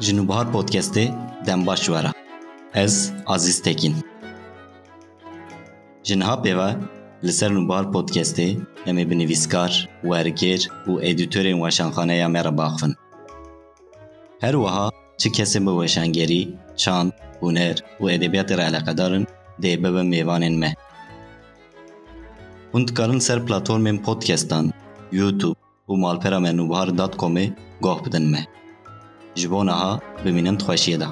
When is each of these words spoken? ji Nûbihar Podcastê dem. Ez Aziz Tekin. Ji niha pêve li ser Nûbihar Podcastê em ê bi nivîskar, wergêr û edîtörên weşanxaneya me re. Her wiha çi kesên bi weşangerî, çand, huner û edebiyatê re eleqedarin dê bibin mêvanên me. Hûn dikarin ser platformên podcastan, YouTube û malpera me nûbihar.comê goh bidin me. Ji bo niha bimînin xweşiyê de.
ji 0.00 0.16
Nûbihar 0.16 0.52
Podcastê 0.52 1.14
dem. 1.46 1.66
Ez 2.74 3.12
Aziz 3.26 3.62
Tekin. 3.62 3.94
Ji 6.04 6.18
niha 6.18 6.42
pêve 6.42 6.76
li 7.24 7.32
ser 7.32 7.50
Nûbihar 7.50 7.92
Podcastê 7.92 8.60
em 8.86 8.98
ê 8.98 9.10
bi 9.10 9.18
nivîskar, 9.18 9.88
wergêr 10.02 10.68
û 10.86 11.02
edîtörên 11.02 11.58
weşanxaneya 11.62 12.28
me 12.28 12.44
re. 12.44 12.50
Her 14.40 14.52
wiha 14.52 14.90
çi 15.18 15.32
kesên 15.32 15.66
bi 15.66 15.70
weşangerî, 15.80 16.48
çand, 16.76 17.12
huner 17.40 17.76
û 18.00 18.10
edebiyatê 18.10 18.58
re 18.58 18.62
eleqedarin 18.62 19.26
dê 19.62 19.78
bibin 19.78 20.12
mêvanên 20.12 20.56
me. 20.56 20.74
Hûn 22.72 22.88
dikarin 22.88 23.18
ser 23.18 23.38
platformên 23.38 24.02
podcastan, 24.02 24.72
YouTube 25.12 25.58
û 25.88 26.00
malpera 26.00 26.40
me 26.40 26.50
nûbihar.comê 26.50 27.52
goh 27.80 28.04
bidin 28.04 28.22
me. 28.22 28.46
Ji 29.36 29.46
bo 29.52 29.60
niha 29.68 29.90
bimînin 30.24 30.56
xweşiyê 30.64 30.98
de. 31.02 31.08